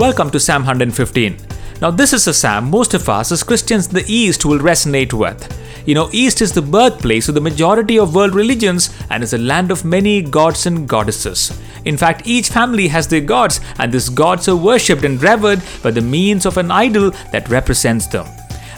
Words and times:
Welcome 0.00 0.30
to 0.30 0.40
Psalm 0.40 0.62
115. 0.62 1.36
Now, 1.82 1.90
this 1.90 2.14
is 2.14 2.26
a 2.26 2.32
psalm 2.32 2.70
most 2.70 2.94
of 2.94 3.06
us 3.10 3.30
as 3.32 3.42
Christians 3.42 3.88
in 3.88 3.92
the 3.92 4.04
East 4.10 4.46
will 4.46 4.58
resonate 4.58 5.12
with. 5.12 5.38
You 5.86 5.94
know, 5.94 6.08
East 6.10 6.40
is 6.40 6.52
the 6.52 6.62
birthplace 6.62 7.28
of 7.28 7.34
the 7.34 7.42
majority 7.42 7.98
of 7.98 8.14
world 8.14 8.34
religions 8.34 8.88
and 9.10 9.22
is 9.22 9.34
a 9.34 9.38
land 9.38 9.70
of 9.70 9.84
many 9.84 10.22
gods 10.22 10.64
and 10.64 10.88
goddesses. 10.88 11.52
In 11.84 11.98
fact, 11.98 12.26
each 12.26 12.48
family 12.48 12.88
has 12.88 13.08
their 13.08 13.20
gods, 13.20 13.60
and 13.78 13.92
these 13.92 14.08
gods 14.08 14.48
are 14.48 14.56
worshipped 14.56 15.04
and 15.04 15.22
revered 15.22 15.62
by 15.82 15.90
the 15.90 16.00
means 16.00 16.46
of 16.46 16.56
an 16.56 16.70
idol 16.70 17.10
that 17.32 17.50
represents 17.50 18.06
them. 18.06 18.26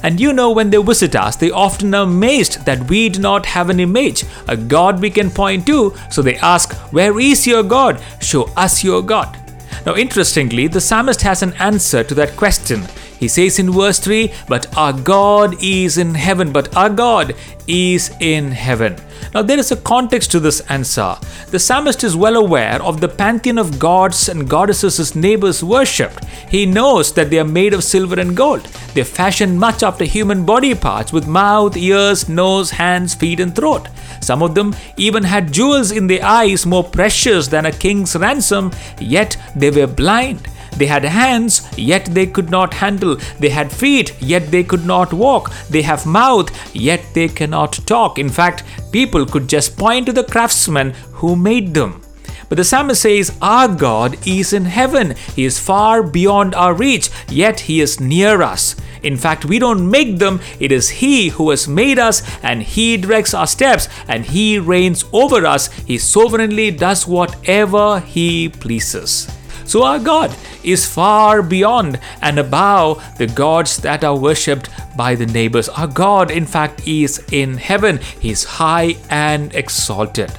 And 0.02 0.18
you 0.18 0.32
know, 0.32 0.50
when 0.50 0.70
they 0.70 0.82
visit 0.82 1.14
us, 1.14 1.36
they 1.36 1.52
often 1.52 1.94
are 1.94 2.02
amazed 2.02 2.66
that 2.66 2.90
we 2.90 3.08
do 3.08 3.20
not 3.20 3.46
have 3.46 3.70
an 3.70 3.78
image, 3.78 4.24
a 4.48 4.56
God 4.56 5.00
we 5.00 5.08
can 5.08 5.30
point 5.30 5.68
to. 5.68 5.94
So 6.10 6.20
they 6.20 6.34
ask, 6.38 6.72
Where 6.92 7.20
is 7.20 7.46
your 7.46 7.62
God? 7.62 8.02
Show 8.20 8.48
us 8.56 8.82
your 8.82 9.02
God. 9.02 9.41
Now, 9.84 9.96
interestingly, 9.96 10.68
the 10.68 10.80
psalmist 10.80 11.22
has 11.22 11.42
an 11.42 11.54
answer 11.54 12.04
to 12.04 12.14
that 12.14 12.36
question. 12.36 12.82
He 13.22 13.28
says 13.28 13.60
in 13.60 13.70
verse 13.70 14.00
3, 14.00 14.32
But 14.48 14.76
our 14.76 14.92
God 14.92 15.54
is 15.62 15.96
in 15.96 16.12
heaven, 16.12 16.50
but 16.50 16.76
our 16.76 16.90
God 16.90 17.36
is 17.68 18.10
in 18.18 18.50
heaven. 18.50 18.96
Now, 19.32 19.42
there 19.42 19.60
is 19.60 19.70
a 19.70 19.76
context 19.76 20.32
to 20.32 20.40
this 20.40 20.58
answer. 20.62 21.14
The 21.52 21.60
psalmist 21.60 22.02
is 22.02 22.16
well 22.16 22.34
aware 22.34 22.82
of 22.82 23.00
the 23.00 23.08
pantheon 23.08 23.58
of 23.58 23.78
gods 23.78 24.28
and 24.28 24.50
goddesses 24.50 24.96
his 24.96 25.14
neighbors 25.14 25.62
worshipped. 25.62 26.24
He 26.50 26.66
knows 26.66 27.12
that 27.12 27.30
they 27.30 27.38
are 27.38 27.44
made 27.44 27.74
of 27.74 27.84
silver 27.84 28.18
and 28.18 28.36
gold. 28.36 28.64
They 28.92 29.02
are 29.02 29.14
fashioned 29.20 29.60
much 29.60 29.84
after 29.84 30.04
human 30.04 30.44
body 30.44 30.74
parts 30.74 31.12
with 31.12 31.28
mouth, 31.28 31.76
ears, 31.76 32.28
nose, 32.28 32.72
hands, 32.72 33.14
feet, 33.14 33.38
and 33.38 33.54
throat. 33.54 33.86
Some 34.20 34.42
of 34.42 34.56
them 34.56 34.74
even 34.96 35.22
had 35.22 35.52
jewels 35.52 35.92
in 35.92 36.08
their 36.08 36.24
eyes 36.24 36.66
more 36.66 36.82
precious 36.82 37.46
than 37.46 37.66
a 37.66 37.72
king's 37.72 38.16
ransom, 38.16 38.72
yet 38.98 39.36
they 39.54 39.70
were 39.70 39.86
blind. 39.86 40.48
They 40.76 40.86
had 40.86 41.04
hands, 41.04 41.68
yet 41.76 42.06
they 42.06 42.26
could 42.26 42.50
not 42.50 42.74
handle. 42.74 43.16
They 43.38 43.50
had 43.50 43.72
feet, 43.72 44.14
yet 44.20 44.50
they 44.50 44.64
could 44.64 44.86
not 44.86 45.12
walk. 45.12 45.52
They 45.68 45.82
have 45.82 46.06
mouth, 46.06 46.50
yet 46.74 47.02
they 47.14 47.28
cannot 47.28 47.86
talk. 47.86 48.18
In 48.18 48.28
fact, 48.28 48.64
people 48.90 49.26
could 49.26 49.48
just 49.48 49.76
point 49.76 50.06
to 50.06 50.12
the 50.12 50.24
craftsman 50.24 50.94
who 51.12 51.36
made 51.36 51.74
them. 51.74 52.02
But 52.48 52.56
the 52.56 52.64
psalmist 52.64 53.00
says, 53.00 53.32
Our 53.40 53.66
God 53.68 54.18
is 54.26 54.52
in 54.52 54.66
heaven. 54.66 55.14
He 55.34 55.44
is 55.44 55.58
far 55.58 56.02
beyond 56.02 56.54
our 56.54 56.74
reach, 56.74 57.08
yet 57.30 57.60
He 57.60 57.80
is 57.80 57.98
near 57.98 58.42
us. 58.42 58.76
In 59.02 59.16
fact, 59.16 59.46
we 59.46 59.58
don't 59.58 59.90
make 59.90 60.18
them, 60.18 60.38
it 60.60 60.70
is 60.70 60.90
He 60.90 61.30
who 61.30 61.48
has 61.48 61.66
made 61.66 61.98
us, 61.98 62.22
and 62.42 62.62
He 62.62 62.96
directs 62.98 63.32
our 63.32 63.46
steps, 63.46 63.88
and 64.06 64.26
He 64.26 64.58
reigns 64.58 65.04
over 65.12 65.46
us. 65.46 65.72
He 65.86 65.96
sovereignly 65.96 66.70
does 66.70 67.06
whatever 67.06 68.00
He 68.00 68.50
pleases. 68.50 69.28
So 69.72 69.84
our 69.84 69.98
God 69.98 70.36
is 70.62 70.84
far 70.84 71.40
beyond 71.40 71.98
and 72.20 72.38
above 72.38 73.02
the 73.16 73.26
gods 73.26 73.78
that 73.78 74.04
are 74.04 74.14
worshipped 74.14 74.68
by 74.98 75.14
the 75.14 75.24
neighbors. 75.24 75.70
Our 75.70 75.86
God, 75.86 76.30
in 76.30 76.44
fact, 76.44 76.86
is 76.86 77.24
in 77.32 77.56
heaven. 77.56 77.96
He 78.20 78.28
is 78.32 78.44
high 78.44 78.96
and 79.08 79.54
exalted. 79.54 80.30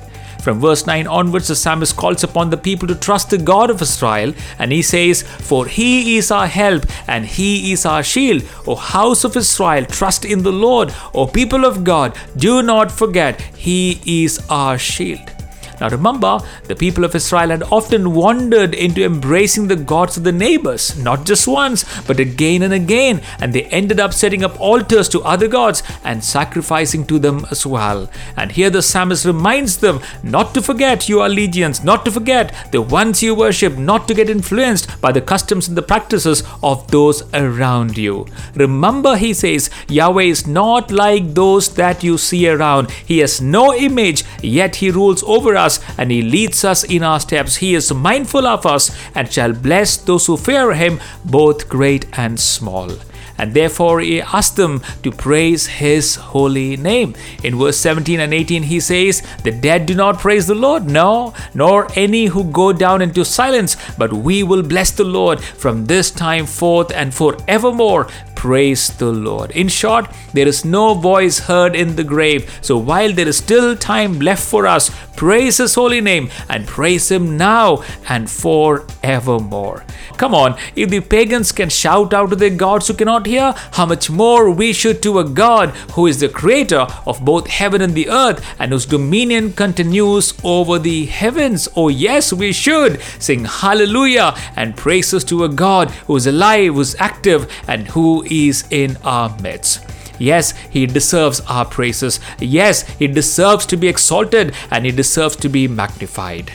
From 0.43 0.59
verse 0.59 0.85
9 0.85 1.07
onwards, 1.07 1.47
the 1.47 1.55
psalmist 1.55 1.95
calls 1.95 2.23
upon 2.23 2.51
the 2.51 2.57
people 2.57 2.87
to 2.87 2.93
trust 2.93 3.31
the 3.31 3.39
God 3.39 3.71
of 3.71 3.81
Israel, 3.81 4.35
and 4.59 4.71
he 4.71 4.83
says, 4.83 5.23
For 5.23 5.65
he 5.65 6.17
is 6.17 6.29
our 6.29 6.45
help 6.45 6.85
and 7.07 7.25
he 7.25 7.71
is 7.71 7.87
our 7.87 8.03
shield. 8.03 8.43
O 8.67 8.75
house 8.75 9.23
of 9.23 9.35
Israel, 9.35 9.87
trust 9.87 10.25
in 10.25 10.43
the 10.43 10.51
Lord. 10.51 10.93
O 11.15 11.25
people 11.25 11.65
of 11.65 11.83
God, 11.83 12.15
do 12.37 12.61
not 12.61 12.91
forget, 12.91 13.41
he 13.57 13.99
is 14.05 14.45
our 14.47 14.77
shield. 14.77 15.32
Now 15.79 15.89
remember, 15.89 16.39
the 16.66 16.75
people 16.75 17.03
of 17.03 17.16
Israel 17.16 17.50
had 17.50 17.63
often 17.63 18.13
wandered 18.13 18.73
into 18.73 19.03
embracing 19.03 19.67
the 19.67 19.75
gods 19.75 20.17
of 20.17 20.23
the 20.23 20.31
neighbors, 20.31 20.97
not 20.97 21.25
just 21.25 21.47
once, 21.47 21.84
but 22.07 22.19
again 22.19 22.61
and 22.61 22.73
again, 22.73 23.22
and 23.39 23.53
they 23.53 23.63
ended 23.66 24.00
up 24.00 24.13
setting 24.13 24.44
up 24.44 24.59
altars 24.59 25.09
to 25.09 25.22
other 25.22 25.47
gods 25.47 25.84
and 26.03 26.23
sacrificing 26.23 27.06
to 27.07 27.19
them 27.19 27.45
as 27.51 27.66
well. 27.66 28.09
And 28.38 28.51
here 28.51 28.69
the 28.69 28.81
psalmist 28.81 29.25
reminds 29.25 29.78
them 29.78 30.01
not 30.22 30.53
to 30.53 30.61
forget 30.61 31.09
your 31.09 31.25
allegiance, 31.25 31.84
not 31.84 32.05
to 32.05 32.11
forget 32.11 32.53
the 32.72 32.81
ones 32.81 33.23
you 33.23 33.35
worship, 33.35 33.78
not 33.78 34.07
to 34.07 34.13
get 34.13 34.29
influenced 34.29 35.01
by 35.01 35.11
the 35.11 35.22
customs 35.22 35.67
and 35.67 35.78
the 35.78 35.81
practices 35.81 36.44
of 36.61 36.90
those 36.91 37.23
around 37.34 37.97
you. 37.97 38.25
Remember, 38.55 39.16
he 39.16 39.34
says, 39.34 39.69
Yahweh 39.88 40.23
is 40.23 40.45
not 40.45 40.91
like 40.91 41.34
those 41.34 41.73
that 41.75 42.03
you 42.03 42.17
see 42.17 42.47
around. 42.47 42.91
He 42.91 43.19
has 43.19 43.41
no 43.41 43.73
image, 43.73 44.23
yet 44.41 44.78
he 44.78 44.91
rules 44.91 45.23
over 45.23 45.55
us 45.55 45.62
us 45.63 45.79
and 45.97 46.12
He 46.12 46.22
leads 46.22 46.63
us 46.63 46.84
in 46.84 47.03
our 47.03 47.19
steps. 47.19 47.56
He 47.57 47.74
is 47.74 47.94
mindful 47.94 48.46
of 48.46 48.66
us 48.66 48.91
and 49.16 49.31
shall 49.31 49.53
bless 49.53 49.97
those 49.97 50.25
who 50.28 50.38
fear 50.38 50.74
Him, 50.74 51.00
both 51.25 51.69
great 51.69 52.06
and 52.18 52.40
small 52.40 52.90
and 53.38 53.53
therefore 53.53 54.00
he 54.00 54.22
asked 54.22 54.56
them 54.56 54.81
to 55.02 55.12
praise 55.12 55.66
his 55.68 56.16
holy 56.16 56.78
name. 56.78 57.16
In 57.44 57.57
verse 57.57 57.78
17 57.78 58.19
and 58.19 58.34
18, 58.34 58.63
he 58.63 58.79
says, 58.79 59.22
The 59.44 59.52
dead 59.52 59.85
do 59.85 59.96
not 59.96 60.19
praise 60.19 60.47
the 60.47 60.56
Lord, 60.56 60.85
no, 60.85 61.34
nor 61.53 61.88
any 61.96 62.28
who 62.28 62.44
go 62.46 62.73
down 62.73 63.02
into 63.02 63.25
silence, 63.25 63.75
but 63.97 64.13
we 64.13 64.44
will 64.44 64.63
bless 64.63 64.91
the 64.91 65.03
Lord 65.03 65.41
from 65.41 65.85
this 65.85 66.12
time 66.12 66.46
forth 66.46 66.91
and 66.91 67.13
forevermore. 67.13 68.07
Praise 68.43 68.89
the 68.97 69.09
Lord. 69.09 69.51
In 69.51 69.69
short, 69.69 70.11
there 70.33 70.49
is 70.49 70.65
no 70.65 70.95
voice 70.95 71.39
heard 71.39 71.77
in 71.77 71.95
the 71.95 72.03
grave. 72.03 72.59
So 72.61 72.77
while 72.77 73.13
there 73.13 73.25
is 73.29 73.37
still 73.37 73.77
time 73.77 74.19
left 74.19 74.43
for 74.43 74.67
us, 74.67 74.91
praise 75.15 75.59
His 75.59 75.75
holy 75.75 76.01
name 76.01 76.29
and 76.49 76.67
praise 76.67 77.09
Him 77.09 77.37
now 77.37 77.85
and 78.09 78.29
forevermore. 78.29 79.85
Come 80.17 80.35
on, 80.35 80.57
if 80.75 80.89
the 80.89 80.99
pagans 80.99 81.53
can 81.53 81.69
shout 81.69 82.13
out 82.13 82.31
to 82.31 82.35
their 82.35 82.49
gods 82.49 82.89
who 82.89 82.95
cannot 82.95 83.25
hear, 83.25 83.53
how 83.71 83.85
much 83.85 84.09
more 84.09 84.51
we 84.51 84.73
should 84.73 85.01
to 85.03 85.19
a 85.19 85.23
God 85.23 85.69
who 85.93 86.05
is 86.05 86.19
the 86.19 86.27
creator 86.27 86.85
of 87.07 87.23
both 87.23 87.47
heaven 87.47 87.81
and 87.81 87.95
the 87.95 88.09
earth 88.09 88.45
and 88.59 88.73
whose 88.73 88.85
dominion 88.85 89.53
continues 89.53 90.33
over 90.43 90.79
the 90.79 91.05
heavens. 91.05 91.69
Oh, 91.77 91.87
yes, 91.87 92.33
we 92.33 92.51
should 92.51 93.01
sing 93.19 93.45
hallelujah 93.45 94.35
and 94.57 94.75
praises 94.75 95.23
to 95.25 95.45
a 95.45 95.49
God 95.49 95.91
who 96.07 96.17
is 96.17 96.27
alive, 96.27 96.73
who 96.73 96.81
is 96.81 96.97
active, 96.99 97.49
and 97.69 97.87
who 97.87 98.23
is 98.33 98.66
in 98.69 98.97
our 99.03 99.35
midst. 99.41 99.85
Yes, 100.19 100.51
he 100.69 100.85
deserves 100.85 101.41
our 101.41 101.66
praises. 101.66 102.19
Yes, 102.39 102.83
he 102.99 103.07
deserves 103.07 103.66
to 103.67 103.77
be 103.77 103.88
exalted 103.88 104.53
and 104.71 104.85
he 104.85 104.91
deserves 104.91 105.35
to 105.38 105.49
be 105.49 105.67
magnified. 105.67 106.51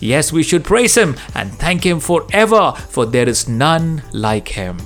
Yes, 0.00 0.32
we 0.32 0.42
should 0.42 0.64
praise 0.64 0.96
him 0.96 1.16
and 1.34 1.50
thank 1.52 1.84
him 1.84 2.00
forever, 2.00 2.72
for 2.90 3.06
there 3.06 3.28
is 3.28 3.48
none 3.48 4.02
like 4.12 4.48
him. 4.48 4.78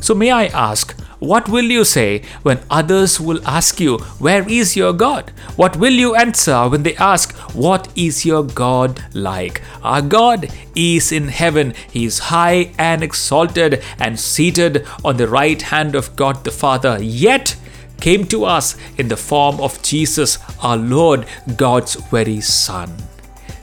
So, 0.00 0.14
may 0.14 0.30
I 0.30 0.46
ask, 0.46 0.94
what 1.18 1.48
will 1.48 1.64
you 1.64 1.84
say 1.84 2.22
when 2.42 2.60
others 2.70 3.18
will 3.18 3.40
ask 3.46 3.80
you, 3.80 3.98
Where 4.18 4.46
is 4.48 4.76
your 4.76 4.92
God? 4.92 5.30
What 5.56 5.76
will 5.76 5.92
you 5.92 6.14
answer 6.14 6.68
when 6.68 6.82
they 6.82 6.94
ask, 6.96 7.34
What 7.54 7.88
is 7.96 8.26
your 8.26 8.42
God 8.42 9.02
like? 9.14 9.62
Our 9.82 10.02
God 10.02 10.48
is 10.74 11.12
in 11.12 11.28
heaven. 11.28 11.72
He 11.90 12.04
is 12.04 12.18
high 12.18 12.72
and 12.78 13.02
exalted 13.02 13.82
and 13.98 14.20
seated 14.20 14.86
on 15.04 15.16
the 15.16 15.28
right 15.28 15.60
hand 15.60 15.94
of 15.94 16.14
God 16.16 16.44
the 16.44 16.50
Father. 16.50 16.98
Yet, 17.00 17.56
came 18.00 18.26
to 18.26 18.44
us 18.44 18.76
in 18.98 19.08
the 19.08 19.16
form 19.16 19.58
of 19.60 19.82
Jesus, 19.82 20.38
our 20.62 20.76
Lord, 20.76 21.26
God's 21.56 21.94
very 21.94 22.42
Son. 22.42 22.94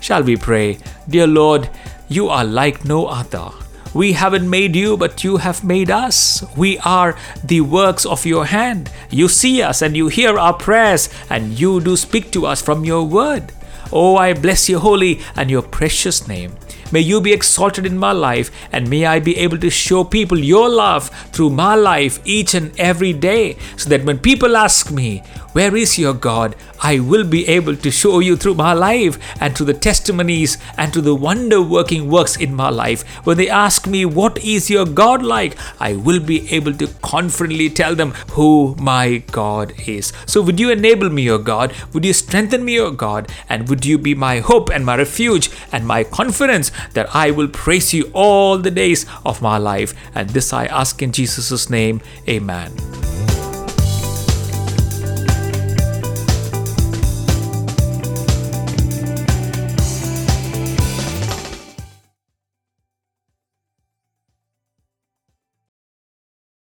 Shall 0.01 0.23
we 0.23 0.35
pray? 0.37 0.79
Dear 1.07 1.27
Lord, 1.27 1.69
you 2.09 2.29
are 2.29 2.43
like 2.43 2.83
no 2.83 3.05
other. 3.05 3.51
We 3.93 4.13
haven't 4.13 4.49
made 4.49 4.75
you, 4.75 4.97
but 4.97 5.23
you 5.23 5.37
have 5.37 5.63
made 5.63 5.91
us. 5.91 6.43
We 6.57 6.79
are 6.79 7.15
the 7.43 7.61
works 7.61 8.05
of 8.05 8.25
your 8.25 8.45
hand. 8.45 8.89
You 9.11 9.27
see 9.27 9.61
us 9.61 9.83
and 9.83 9.95
you 9.95 10.07
hear 10.07 10.37
our 10.37 10.53
prayers, 10.53 11.09
and 11.29 11.59
you 11.59 11.79
do 11.79 11.95
speak 11.95 12.31
to 12.31 12.47
us 12.47 12.61
from 12.61 12.85
your 12.85 13.03
word. 13.03 13.51
Oh, 13.91 14.15
I 14.15 14.33
bless 14.33 14.67
your 14.67 14.79
holy 14.79 15.21
and 15.35 15.51
your 15.51 15.61
precious 15.61 16.27
name. 16.27 16.55
May 16.91 17.01
you 17.01 17.21
be 17.21 17.33
exalted 17.33 17.85
in 17.85 17.97
my 17.97 18.11
life, 18.11 18.51
and 18.71 18.89
may 18.89 19.05
I 19.05 19.19
be 19.19 19.37
able 19.37 19.57
to 19.59 19.69
show 19.69 20.03
people 20.03 20.39
your 20.39 20.69
love 20.69 21.09
through 21.31 21.51
my 21.51 21.75
life 21.75 22.19
each 22.23 22.53
and 22.53 22.71
every 22.79 23.13
day, 23.13 23.57
so 23.77 23.89
that 23.89 24.05
when 24.05 24.19
people 24.19 24.57
ask 24.57 24.91
me, 24.91 25.23
Where 25.53 25.75
is 25.75 25.99
your 25.99 26.13
God? 26.15 26.55
I 26.81 26.99
will 26.99 27.23
be 27.23 27.47
able 27.47 27.75
to 27.75 27.91
show 27.91 28.19
you 28.19 28.35
through 28.35 28.55
my 28.55 28.73
life 28.73 29.17
and 29.39 29.55
through 29.55 29.67
the 29.67 29.73
testimonies 29.73 30.57
and 30.77 30.91
to 30.93 30.99
the 30.99 31.15
wonder 31.15 31.61
working 31.61 32.09
works 32.09 32.35
in 32.35 32.53
my 32.55 32.69
life. 32.69 33.03
When 33.25 33.37
they 33.37 33.49
ask 33.49 33.87
me, 33.87 34.03
What 34.03 34.43
is 34.43 34.69
your 34.69 34.85
God 34.85 35.23
like? 35.23 35.55
I 35.79 35.93
will 35.93 36.19
be 36.19 36.51
able 36.51 36.73
to 36.73 36.87
confidently 37.01 37.69
tell 37.69 37.93
them 37.95 38.11
who 38.31 38.75
my 38.79 39.23
God 39.31 39.73
is. 39.87 40.11
So, 40.25 40.41
would 40.41 40.59
you 40.59 40.71
enable 40.71 41.09
me, 41.09 41.29
O 41.29 41.37
God? 41.37 41.73
Would 41.93 42.03
you 42.03 42.13
strengthen 42.13 42.65
me, 42.65 42.79
O 42.79 42.89
God? 42.91 43.31
And 43.47 43.69
would 43.69 43.85
you 43.85 43.97
be 43.97 44.15
my 44.15 44.39
hope 44.39 44.69
and 44.69 44.85
my 44.85 44.97
refuge 44.97 45.51
and 45.71 45.85
my 45.85 46.03
confidence 46.03 46.71
that 46.93 47.15
I 47.15 47.29
will 47.31 47.47
praise 47.47 47.93
you 47.93 48.09
all 48.13 48.57
the 48.57 48.71
days 48.71 49.05
of 49.23 49.41
my 49.41 49.57
life? 49.57 49.93
And 50.15 50.29
this 50.31 50.51
I 50.51 50.65
ask 50.65 51.01
in 51.01 51.11
Jesus' 51.11 51.69
name. 51.69 52.01
Amen. 52.27 53.02